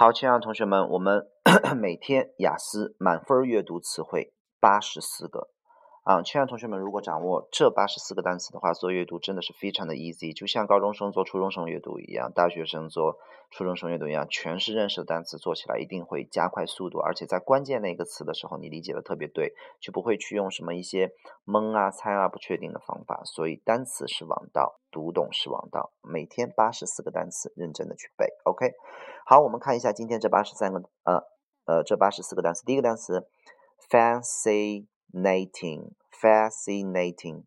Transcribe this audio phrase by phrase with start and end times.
[0.00, 1.26] 好，亲爱的同学们，我们
[1.78, 5.50] 每天雅思满分阅读词汇八十四个。
[6.02, 13.18] 啊，亲爱的同学们，如果掌握这八十四个单词的话，做阅读真的是非常的 easy，就像高中生做初中生阅读一样，大学生做
[13.50, 21.12] 初中生阅读一样，全是认识的单词，做起来一定会加快速度，而且在关键那个词的时候，你理解的特别对，就不会去用什么一些
[21.44, 23.20] 蒙啊、猜啊、不确定的方法。
[23.24, 25.92] 所以单词是王道，读懂是王道。
[26.02, 28.26] 每天八十四个单词，认真的去背。
[28.44, 28.72] OK，
[29.26, 31.22] 好，我们看一下今天这八十三个呃
[31.66, 33.28] 呃这八十四个单词，第一个单词
[33.90, 34.86] fancy。
[35.11, 37.43] fascinating, fascinating,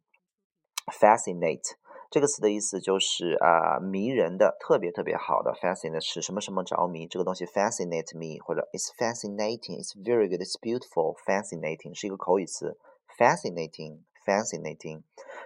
[0.86, 1.76] fascinate
[2.10, 5.52] 这个词的意思就是啊迷人的，特别特别好的。
[5.52, 11.16] fascinate 使什么什么着迷，这个东西 fascinate me，或者 it's fascinating, it's very good, it's beautiful.
[11.26, 12.78] fascinating 是一个口语词，
[13.18, 15.02] fascinating, fascinating。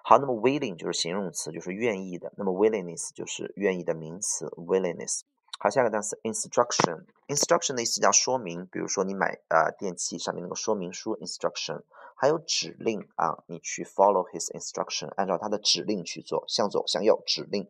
[0.02, 2.32] 好，那么 willing 就是形容词，就是愿意的。
[2.36, 5.20] 那么 willingness 就是愿意的名词，willingness。
[5.62, 11.82] 好，下个单词 instruction，instruction 的意思叫说明，比如说你买呃电器上面那个说明书 instruction，
[12.16, 17.68] 还有指令啊，你去 follow his instruction，按照他的指令去做，向左向右指令。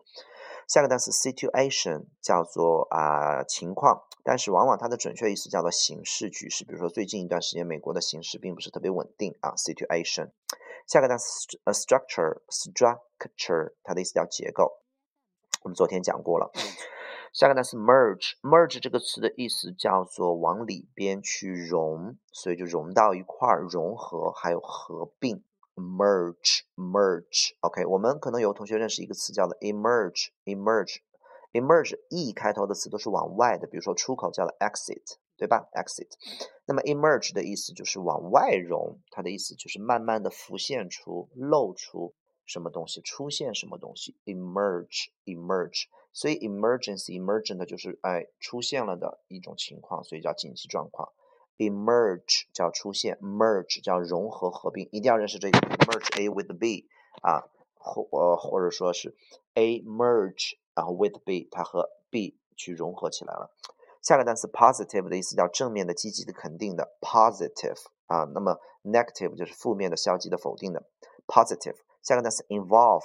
[0.68, 10.30] 下个单词 situation 叫做啊情况，但是往往它的准确意思叫做形势局势，比如说最近一段时间美国的形势并不是特别稳定啊 situation。
[10.86, 14.78] 下个单词 structure，structure 它的意思叫结构，
[15.64, 16.52] 我们昨天讲过了。
[17.32, 25.44] 下个单词 merge，merge 这个词的意思叫做往里边去融，所以就融到一块儿，融合还有合并。
[25.76, 36.08] merge，merge，OK，我们可能有同学认识一个词叫做 emerge，emerge，emerge，e 开头的词都是往外的，比如说出口叫做 exit，对吧？exit，
[36.66, 42.14] 那么 emerge 的意思就是往外融，它的意思就是慢慢的浮现出、露出
[42.44, 44.16] 什么东西，出现什么东西。
[44.24, 45.84] emerge，emerge。
[46.12, 51.12] 所以 emergency emergent 就是哎出现了的一种情况，所以叫紧急状况。
[51.58, 56.88] emerge 叫出现，merge 叫融合合并，一定要认识这个 merge A with B
[57.22, 57.44] 啊，
[57.74, 59.14] 或呃或者说是
[59.54, 63.50] A merge 然后 with B 它和 B 去融合起来了。
[64.00, 70.84] 下个单词 positive 的意思叫正面的、积极的、肯定的 positive 啊，那么 negative 就是负面的、消极的、否定的
[71.26, 71.76] positive。
[72.02, 73.04] 下个单词 involve。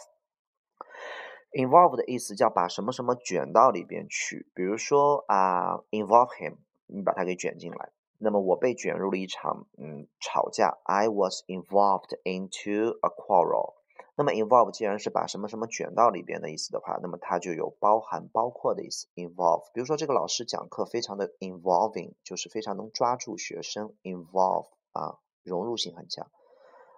[1.55, 6.57] Involve 的意思叫把什么什么卷到里边去，比如说啊，involve him，
[6.87, 7.91] 你把它给卷进来。
[8.17, 13.75] 那么我被卷入了一场嗯吵架，I was involved into a quarrel。
[14.17, 19.07] 那么 involve 既然是把什么什么卷到里边的意思的话，那么它就有包含、包括的意思。
[19.15, 26.27] involve，比如说这个老师讲课非常的 involving，就是非常能抓住学生，involve 啊，融入性很强。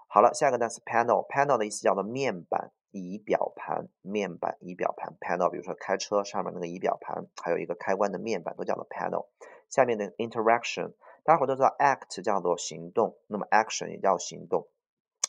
[0.08, 2.72] 好了，下一个单词 panel，panel 的意思叫做面板。
[2.98, 9.28] 仪表盘、面板、仪表盘 panel，比如说开车上面那个仪表盘，还有一个开关的面板，都叫做 panel。
[9.70, 10.94] 下面的 interaction，
[11.24, 14.68] 大家伙都知道 act 叫做行动，那么 action 也叫行动。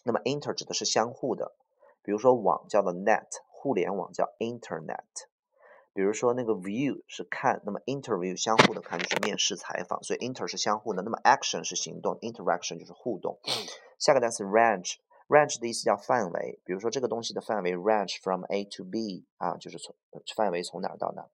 [0.05, 1.53] 那么 inter 指的是相互的，
[2.03, 5.27] 比如说网叫做 net，互联网叫 internet。
[5.92, 13.39] 比如说那个 view 是看，那么 interview 相互的看就是面试采访，所以 inter 是相互的，那么 action 是行动，interaction 就是互动。
[13.98, 14.98] 下个单词 range。
[15.28, 19.95] Range 的意思叫范围，比如说这个东西的范围 range from A to B 啊，就是从
[20.34, 21.28] 范围从哪到哪。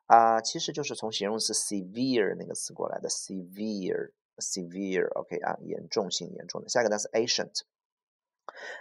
[0.07, 6.69] 啊，其实就是从形容词 severe 那个词过来的 severe，severe，OK 啊，严重性严重的。
[6.69, 7.63] 下个单词 ancient。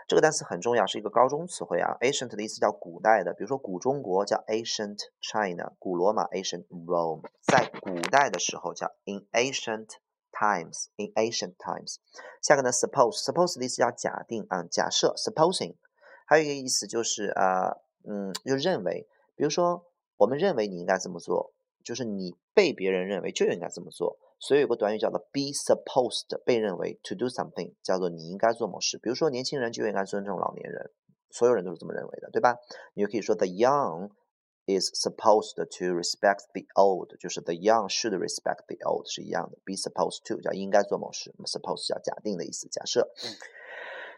[0.07, 1.97] 这个单词很重要，是一个高中词汇啊。
[2.01, 9.89] Ancient 的意思叫古代的，比如说古中国叫 Ancient China，古罗马 Ancient Rome，在古代的时候叫 In ancient
[10.31, 11.97] times，In ancient times。
[12.41, 15.75] 下个呢，Suppose，Suppose 的意思叫假定啊，假设，Supposing。
[16.25, 17.77] 还有一个意思就是啊，
[18.07, 19.85] 嗯，就认为，比如说
[20.17, 24.17] 我们认为你应该这么做，就是你被别人认为就应该这么做。
[24.45, 28.97] 所以有个短语叫做 be supposed，被认为 to do something，叫做你应该做某事。
[28.97, 30.91] 比如说年轻人就应该尊重老年人，
[31.29, 32.57] 所有人都是这么认为的，对吧？
[32.93, 34.09] 你就可以说 the young
[34.65, 39.57] is supposed to respect the old，就是 the young should respect the old 是一样的。
[39.63, 43.09] be supposed to 叫应该做某事，suppose 叫假定的意思，假设。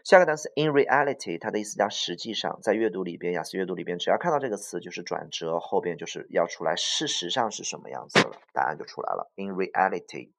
[0.06, 9.32] 下个单词 in reality，它的意思叫实际上，在阅读里边，雅思阅读里边，只要看到这个词就是转折，后边就是要出来事实上是什么样子了，答案就出来了。
[9.34, 10.30] in reality，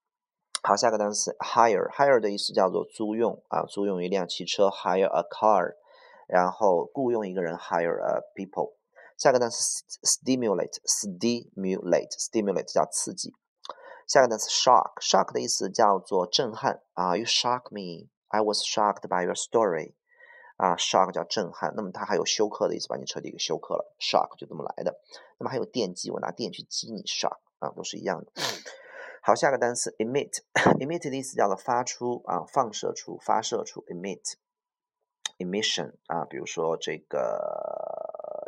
[0.64, 5.74] 好，下个单词 hire，hire 的意思叫做租用啊，租用一辆汽车，hire a car，
[6.30, 8.76] 然后雇佣一个人，hire a people。
[9.18, 13.34] 下个单词 stimulate，stimulate，stimulate 叫刺激。
[14.08, 18.08] 下个单词 shock，shock 的意思叫做震撼啊，you shock me。
[18.30, 19.94] I was shocked by your story，
[20.58, 25.00] 啊，shock 叫震撼，那么它还有休克的意思，把你彻底给休克了，shock 就这么来的。
[25.38, 28.32] 那么还有电击，我拿电去击你，shock 啊，都是一样的。
[29.22, 37.77] 好，下个单词 emit，emit 的意思叫做发出啊，放射出，发射出，emit，emission 啊，比如说这个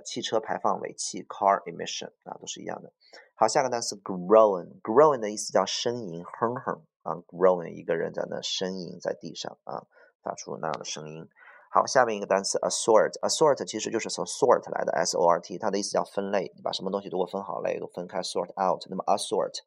[0.04, 2.92] 汽车排放尾气，car emission 啊，都是一样的。
[3.36, 6.84] 好，下个单词 groan，groan 的意思叫呻吟，哼哼。
[7.01, 9.88] 啊，groan 一个人在那呻吟在地上啊，
[10.22, 11.25] 发出那样的声音。
[11.72, 18.86] 好，下面一个单词 assort，assort 其实就是从 sort 来的，s o r t，它的意思叫分类，你把什么东西都给我分好类，都分开 sort out。
[18.90, 19.60] 那么 assort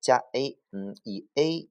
[0.00, 1.70] 加 a，嗯，以 a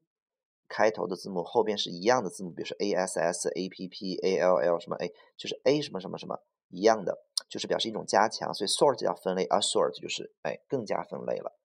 [0.69, 6.39] 开头的字母后边是一样的字母，比如说 a s s a p p a l l 什么 a，就是 a 什么什么什么
[6.69, 11.57] 一样的，就是表示一种加强，所以 sort 叫分类，a sort 就是哎更加分类了。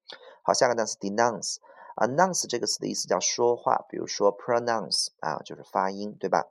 [0.43, 1.57] 好，下个单词 denounce。
[1.97, 6.49] Announce 这个词的意思叫说话，比如说 pronounce 啊，就是发音，对吧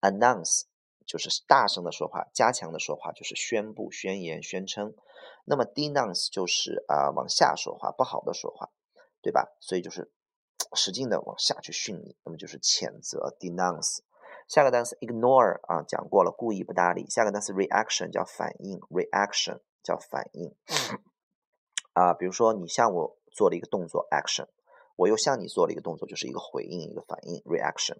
[0.00, 0.62] ？Announce
[1.04, 4.94] 就是大声的说话，加强的说话，就是宣布、宣言、宣称。
[5.44, 8.70] 那么 denounce 就是啊往下说话，不好的说话，
[9.20, 9.54] 对吧？
[9.60, 10.10] 所以就是
[10.74, 13.98] 使劲的往下去训你，那么就是谴责 denounce。
[14.48, 17.08] 下个单词 ignore 啊讲过了，故意不搭理。
[17.08, 20.54] 下个单词 reaction 叫反应，reaction 叫反应。
[21.92, 23.16] 啊，比如说你向我。
[23.36, 24.46] 做了一个动作 action，
[24.96, 27.98] 我又向你做了一个动作，就是一个回应，一个反应 reaction。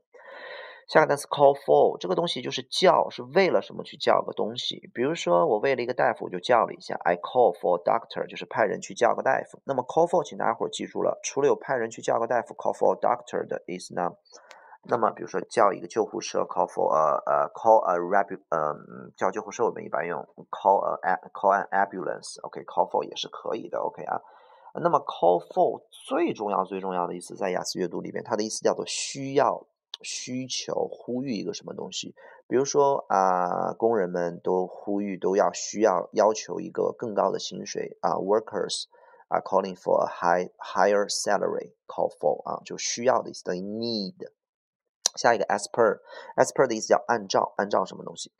[0.88, 4.90] 下个单词 call for，这个东西就是叫，是为了什么去叫个东西？
[4.94, 9.60] 比如说我为了一个大夫，我就叫了一下 I call for doctor，就是派人去叫个大夫。
[9.66, 14.12] 那么 call for，请大家伙记住了，除了有派人去叫个大夫 call for doctor 的意思呢，
[14.88, 24.20] 那么比如说叫一个救护车 call for a 呃 call a rab，嗯叫救护车我们一般用 call a call an ambulance，OK，call for 也是可以的，OK 啊。
[24.74, 29.66] 那么 call for 最重要最重要的意思，在雅思阅读里边，它的意思叫做需要、
[30.02, 32.14] 需求、呼吁一个什么东西。
[32.46, 38.84] 比如说啊，工人们都呼吁、都要需要、要求一个更高的薪水啊，workers
[39.28, 41.72] are calling for a high higher salary。
[41.88, 44.35] call for 啊，就需要的意思，等于 need。
[45.16, 48.32] 下一个 as per，as per 的意思叫按照，按照什么东西？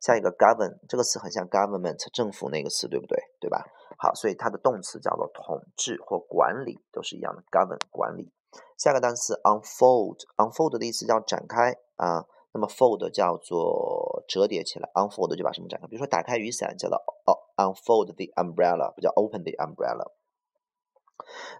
[0.00, 3.18] 下一个 govern 这个词很像 government 政府那个词，对不对？
[3.40, 3.64] 对吧？
[3.98, 8.32] 好，所以它的动词叫做统治或管理，都是一样的，govern 管理。
[8.76, 15.86] 下个单词 unfold，unfold 的意思叫展开啊，那么 fold 叫做折叠起来，unfold 就把什么展开？
[15.86, 20.10] 比如说打开雨伞叫做哦 unfold the umbrella，不叫 open the umbrella。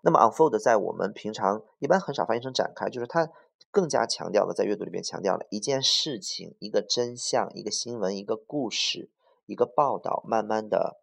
[0.02, 3.30] 那么 unfold 在我们平常一般很少翻译成展开，就是它
[3.70, 9.10] 更加强调的在阅读里面强调了一件事情、一个真相、一个新闻、一个故事、
[9.46, 11.00] 一个报道，慢慢的。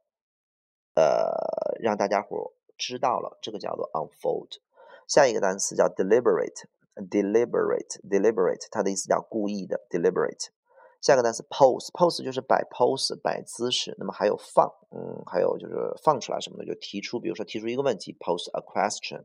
[0.96, 4.58] 呃，让大家伙知道了，这个叫做 unfold。
[5.08, 10.50] 下一个单词叫 deliberate，deliberate，deliberate，它的意思叫故意的 deliberate。
[11.00, 13.96] 下个单词 pose，pose 就是摆 pose，摆姿势。
[13.98, 19.24] 那么还有放，嗯，还有就是放出来什么的，就提出，比如说提出一个问题，pose a question。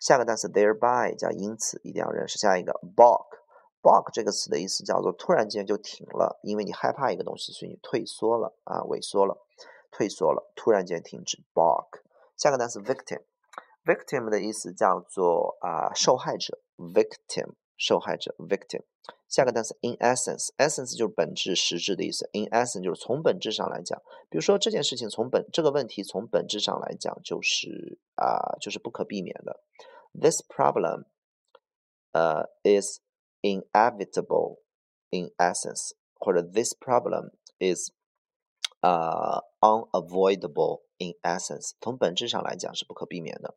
[0.00, 2.38] 下个单词 thereby 叫因此，一定要认识。
[2.38, 9.38] 下一个 balk，balk 这个词的意思叫做突然间就停了，因为你害怕一个东西，所以你退缩了啊，萎缩了。
[9.90, 11.42] 退缩了，突然间停止。
[11.54, 12.00] balk。
[12.36, 16.58] 下个单词 victim，victim 的意思叫做啊受害者。
[16.76, 18.34] victim 受害者。
[18.38, 18.82] victim。
[19.28, 22.28] 下个单词 in essence，essence 就是本质、实质的意思。
[22.32, 29.60] in essence 就是从本质上来讲，比如说这件事情从本这个问题从本质上来讲就是啊就是不可避免的。
[30.12, 31.06] This problem
[32.12, 33.00] 呃 is
[33.42, 34.60] inevitable
[35.10, 35.92] in essence。
[36.18, 37.90] 或者 this problem is
[38.80, 43.54] 呃 unavoidable in essence，从本质上来讲是不可避免的。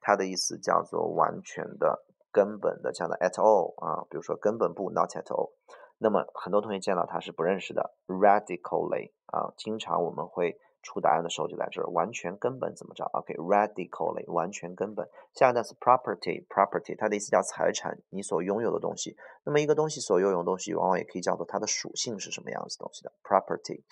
[0.00, 5.50] 它的意思叫做完全的、根本的，叫做 at all 啊，比如说根本不 not at all。
[5.98, 10.58] 那么很多同学见到它是不认识的 radically 啊，经常我们会。
[10.80, 15.06] 出答案的时候就在这儿，完全根本怎么着？OK，radically，完全根本。
[15.34, 19.16] 下一个单词 property，property，它的意思叫财产，你所拥有的东西。
[19.44, 23.82] 那么一个东西所拥有的东西，往往也可以叫做它的属性是什么样子东西的 property。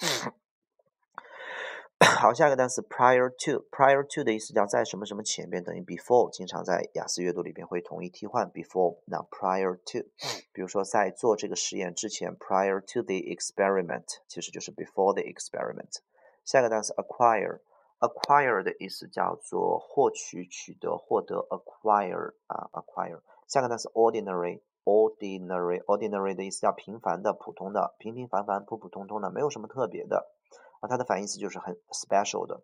[2.27, 8.99] 好，下一个单词 prior to，prior to 的意思叫在什么什么前边，等于 before，经常在雅思阅读里边会统一替换 before。
[9.05, 10.09] 那 prior to，
[10.53, 15.99] 比如说在做这个实验之前，prior to the experiment，其实就是 before the experiment。
[16.45, 23.21] 下一个单词 acquire，acquire 的意思叫做获取、取得、获得，acquire 啊，acquire。
[23.47, 30.33] 下个单词 ordinary，ordinary，ordinary 的意思叫平凡的、普通的、平平凡凡、普普通通的，没有什么特别的
[30.81, 30.89] 啊。
[30.89, 32.63] 它的反义词就是很 special 的。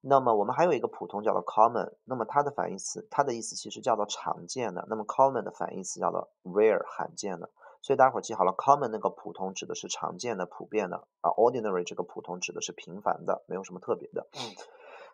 [0.00, 4.84] 那么我们还有一个普通叫做 common，那么它的反义词，它的意思其实叫做常见的。
[4.88, 7.50] 那么 common 的反义词叫做 rare，罕见的。
[7.80, 14.28] 所以大家伙记好了，common 那个普通指的是常见的、普遍的，而 ordinary 这个普通指的是平凡的，没有什么特别的。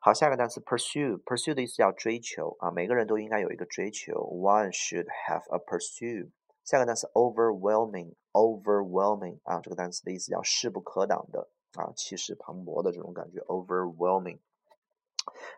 [0.00, 6.30] 好，下一个单词 pursue，pursue 的意思叫追求啊，每个人都应该有一个追求，one should have a pursue。
[6.62, 14.40] 下个单词 overwhelming，overwhelming 啊，这个单词的意思叫势不可挡的啊，气势磅礴的这种感觉，overwhelming。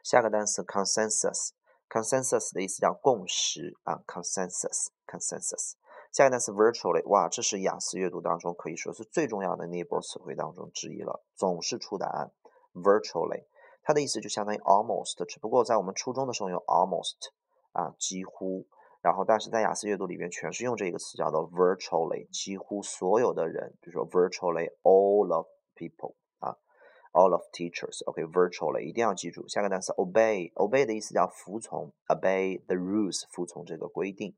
[0.03, 5.73] 下个单词 consensus，consensus 的意思叫共识啊，consensus，consensus。
[6.13, 12.33] 下个单词 virtually，哇，这是雅思阅读当中可以说是最重要的那一波词汇当中之一了，总是出答案。
[12.75, 13.45] virtually，
[13.83, 17.31] 它的意思就相当于 almost，只不过在我们初中的时候用 almost
[17.73, 18.67] 啊，几乎，
[19.01, 25.47] 然后但是在雅思阅读里边全是用这个词叫做 virtually，几乎所有的人，比如说 virtually all of
[25.80, 26.58] people 啊，
[27.14, 29.48] all of teachers，OK，virtually 一定要记住。
[29.48, 34.36] 下个单词 obey，obey 的意思叫服从，obey the rules，服从这个规定。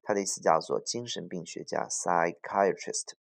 [0.01, 3.15] 它的意思叫做精神病学家 psychiatrist，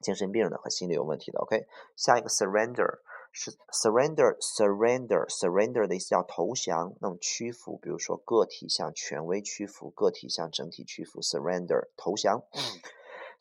[0.00, 1.38] 精神病人和心理有问题的。
[1.38, 2.98] OK，下一个 surrender
[3.35, 12.43] 是 surrender，surrender，surrender 的意思叫投降，那种屈服，比如说个体向权威屈服，个体向整体屈服，surrender 投降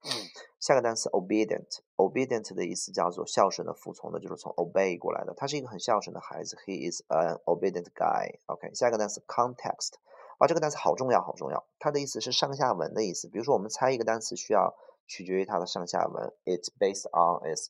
[0.59, 5.35] 下个单词 obedient，obedient 的意思叫做孝顺的、服从的，就是从 obey 过来的。
[5.37, 8.38] 他是一个很孝顺的孩子，he is an obedient guy。
[8.47, 9.93] OK，下一个单词 context，
[10.40, 11.66] 啊，这个单词好重要，好重要。
[11.78, 13.28] 它的意思是上下文的意思。
[13.28, 14.75] 比如说我们猜一个单词，需要
[15.06, 17.66] 取决于它的上下文，it's based on its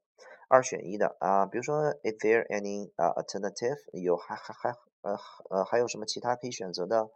[0.48, 3.80] 二选一的啊，比如说，is there any 啊 alternative？
[3.94, 4.70] 有还还还
[5.02, 5.18] 呃
[5.50, 7.10] 呃还有什么其他可以选择的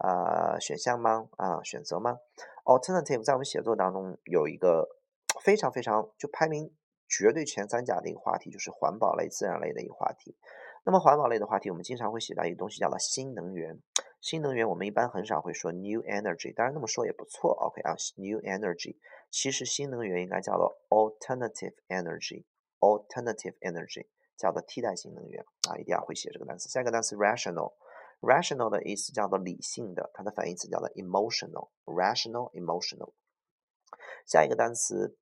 [0.00, 1.28] 啊选项吗？
[1.36, 2.18] 啊选择吗
[2.64, 4.88] ？alternative 在我们写作当中有一个
[5.42, 6.74] 非常非常就排名
[7.08, 10.36] 绝对前三甲的一个话题，就是环保类、自然类的一个话题。
[10.84, 13.78] 那么环保类的话题，我们经常会写到一个东西叫做新能源。
[14.20, 17.52] 新能源我们一般很少会说 new energy，当然那么说也不错。
[17.52, 18.96] OK 啊，new energy，
[19.30, 22.44] 其实新能源应该叫做 alternative energy。
[22.80, 24.06] Alternative energy
[24.38, 26.68] 叫做替代性能源啊，一定要会写这个单词。
[26.70, 27.74] 下一个单词 rational
[28.20, 33.12] rational 的意思叫做理性的，它的反义词叫做 emotional，rational emotional。
[34.26, 35.16] 下一个单词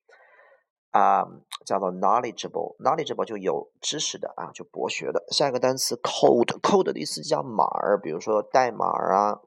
[0.90, 1.24] 啊
[1.64, 5.24] 叫做 knowledgeable，knowledgeable 就有知识的啊，就博学的。
[5.30, 9.40] 下一个单词 code，code 的意思叫码儿，比如说代码啊，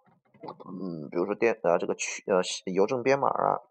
[0.66, 3.62] 嗯，比如说电呃这个区呃邮政编码啊。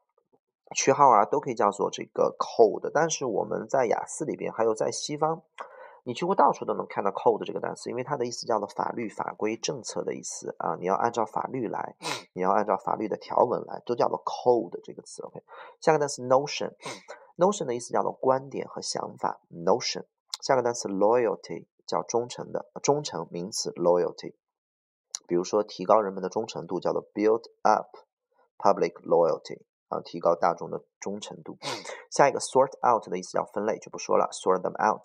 [0.72, 5.42] 区号啊，都可以叫做这个 code，但是我们在雅思里边，还有在西方，
[6.10, 11.94] 你几乎到处都能看到 code 这个单词，因为它的意思叫做法律、法规、政策的意思啊，你要按照法律来，
[12.32, 15.22] 你要按照法律的条文来，都叫做 code 这个词。
[15.22, 15.40] OK，
[15.80, 20.04] 下个单词 notion，notion 的意思叫做观点和想法，notion。
[20.42, 24.34] 下个单词 loyalty 叫忠诚的，忠诚名词 loyalty，
[25.28, 27.96] 比如说提高人们的忠诚度叫做 build up
[28.58, 29.62] public loyalty。
[29.90, 31.58] 啊，提高大众的忠诚度。
[32.12, 35.02] 下一个 sort out 的意思叫分类，就不说了，sort them out。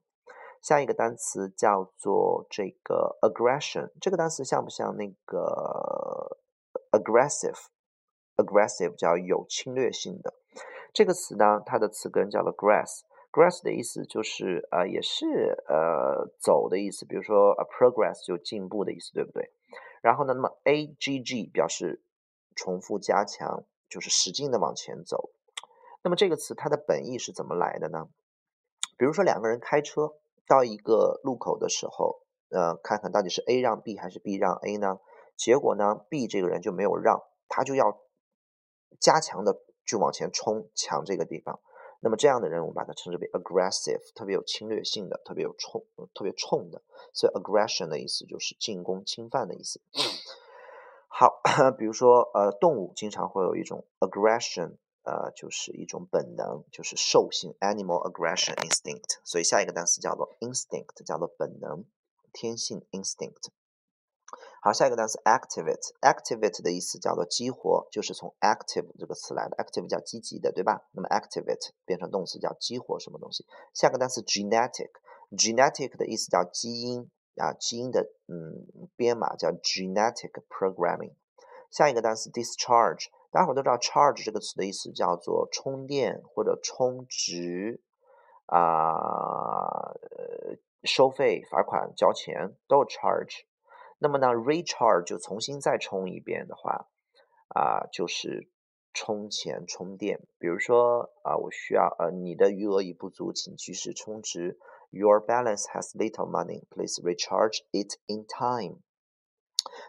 [0.61, 6.37] 下一个单词叫做这个 aggression，这个单词像不像那个
[6.91, 10.35] aggressive？aggressive 叫有侵略性的。
[10.93, 13.01] 这个词呢，它的词根叫做 grass
[13.33, 19.51] grass 的意思就是呃，也是呃走的意思，比如说 a progress 就进步的意思，对不对？
[20.03, 22.03] 然后呢，那么 agg 表示
[22.55, 25.31] 重复加强，就是使劲的往前走。
[26.03, 28.07] 那么这个词它的本意是怎么来的呢？
[28.97, 30.13] 比如说两个人开车
[30.47, 34.99] 到一个路口的时候，呃，看看到底是 A 让 B 还是 B 让 A 呢？
[35.35, 37.99] 结果呢，B 这个人就没有让，他就要
[38.99, 39.59] 加强的。
[39.85, 41.59] 就往前冲抢这个地方，
[42.03, 46.81] 那么这样的人我们把它称之为 aggressive，特别有侵略性的，特别有冲，特别冲的。
[47.13, 49.79] 所以 aggression 的意思就是进攻、侵犯的意思。
[51.07, 51.39] 好，
[51.79, 59.19] 比如说呃，动物经常会有一种 aggression，呃，就是一种本能，就是兽性 animal aggression instinct。
[59.23, 61.85] 所以下一个单词叫做 instinct，叫做本能、
[62.33, 63.47] 天性 instinct。
[64.65, 70.87] 好，下一个单词 activate，activate 的意思叫做激活，就是从 active 这个词来的，active 叫积极的，对吧？
[70.93, 73.45] 那么 activate 变成动词叫激活什么东西？
[73.73, 81.15] 下个单词 genetic，genetic 的意思叫基因啊，基因的嗯编码叫 genetic programming。
[81.69, 87.81] 下一个单词 discharge，大家伙都知道 charge 这个词的意思叫做充电或者充值
[88.45, 89.91] 啊，
[90.83, 93.43] 收费、罚款、交钱都是 charge。
[94.03, 96.89] 那么呢，recharge 就重新再充一遍的话，
[97.55, 98.49] 啊，就是
[98.93, 100.19] 充钱充电。
[100.37, 104.59] 比如说啊，我需要呃，你的余额已不足，请及时充值。
[104.89, 106.65] Your balance has little money.
[106.69, 108.81] Please recharge it in time.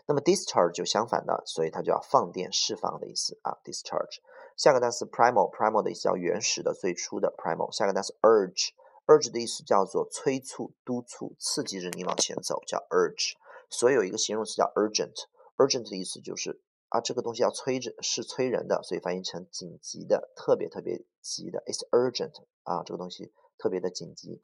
[0.07, 3.59] 那么 discharge 就相反的，所以它就要放电、释放的意思啊。
[3.64, 4.20] discharge。
[4.57, 7.72] 下个单词 primal，primal 的意思叫原始的、最初的 primal。
[7.77, 13.35] 下个单词 urge，urge 的意思叫做催促、督促、刺激着你往前走，叫 urge。
[13.74, 21.62] 所以有一个形容词叫 urgent，urgent 的意思就是啊，这个东西要催着，是催人的，所以翻译成紧急的、特别特别急的。
[21.66, 23.32] It's urgent 啊，这个东西。
[23.56, 24.40] 特别的紧急。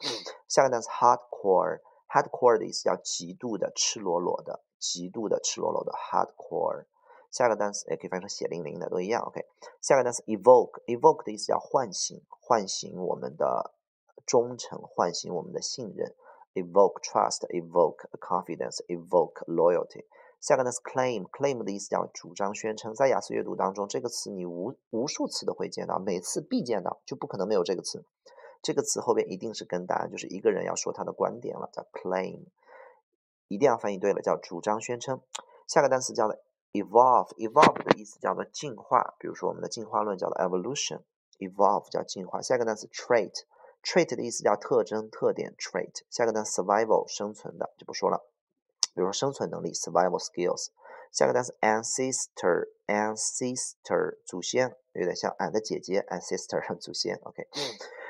[0.46, 6.86] 下个单词 hardcore，hardcore 的意思叫极度的、赤裸裸的、极度的、赤裸裸的 hardcore。
[7.32, 9.20] 下个单词也可以翻译成血淋淋的，都一样。
[9.26, 9.44] OK。
[9.82, 13.74] 下个单词 evoke，evoke 的意思叫唤醒、唤醒我们的
[14.24, 16.14] 忠诚、唤醒我们的信任。
[16.54, 20.04] Evoke trust，evoke confidence，evoke loyalty。
[20.40, 22.94] 下个单词 claim，claim 的意思叫主张、宣称。
[22.94, 28.04] 在雅思阅读当中，这个词你无无数次都会见到，每次必见到，就不可能没有这个词。
[28.62, 32.44] 这个词后边一定是跟答案，就是一个人要说他的观点了，叫 claim，
[33.48, 35.20] 一定要翻译对了，叫主张、宣称。
[35.66, 36.36] 下个单词叫做
[36.72, 42.40] evolve，evolve 的意思叫做进化，比如说我们的进化论叫做 evolution，evolve 叫进化。
[42.40, 43.44] 下个单词 trait
[43.82, 46.02] trait，trait 的意思叫特征、特点，trait。
[46.10, 48.30] 下个单词 survival 生存的就不说了，
[48.94, 50.68] 比如说生存能力 survival skills。
[51.10, 57.48] 下个单词 ancestor，ancestor 祖先，有点像俺的姐姐 ancestor 祖先，OK。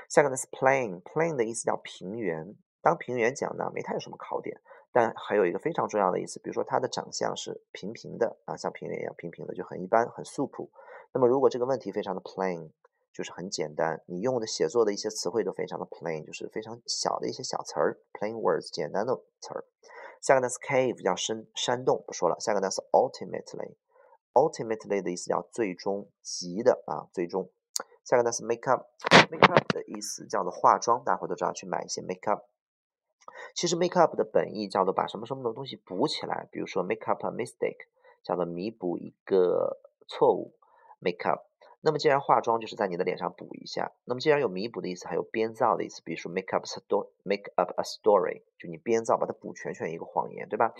[0.08, 2.54] 下个单词 plain，plain 的意思叫平原。
[2.82, 4.60] 当平原讲呢，没太有什么考点，
[4.92, 10.70] 但还有一个非常重要的意思，比如说它的长相是平平的啊，像平原一样平平的，就很一般，很素朴。
[11.12, 12.70] 那么如果这个问题非常的 plain，
[13.12, 19.64] 就是很简单，你用的写作的一些词汇都非常的 plain，就是非常小的一些小词儿，plain words，简单的词儿。
[20.20, 22.38] 下个呢是 cave，叫深山洞，不说了。
[22.38, 27.50] 下个呢是 ultimately，ultimately 的意思叫最终极的啊，最终。
[28.04, 32.44] 下个单词 make up，make up 的意思叫做化妆，大伙都知道去买一些 make up。
[33.54, 37.86] 其实 make up 的本意叫做把什么什么的东西补起来，比如说 make up a mistake，
[38.22, 40.54] 叫做弥补一个错误。
[41.00, 41.49] make up。
[41.80, 50.74] 那么既然化妆就是在你的脸上补一下，那么既然有弥补的意思，还有编造的意思，比如说 make up story，make up a story，就你编造把它补全全一个谎言，对吧？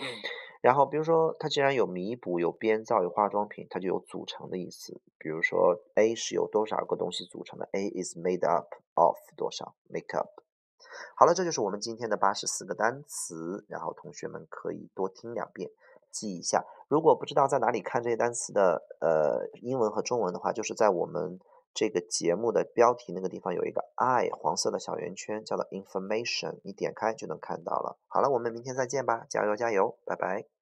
[0.61, 5.01] 然后，比如说，它既然有弥补、有编造、有化妆品，它就有组成的意思。
[5.17, 10.29] 比如说，A 是由多少个东西组成的？A is made up of 多少？Make up。
[11.15, 13.65] 好了，这就是我们今天的八十四个单词。
[13.69, 15.71] 然后同学们可以多听两遍，
[16.11, 16.65] 记一下。
[16.87, 21.39] 如果不知道在哪里看这些单词的呃英文和中文的话，就是在我们。
[21.73, 27.97] 这个节目的标题那个地方有一个 I 黄色的小圆圈，叫做 Information，你点开就能看到了。
[28.07, 30.60] 好了，我们明天再见吧，加油加油，拜拜。